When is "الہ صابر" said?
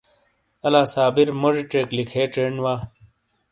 0.65-1.27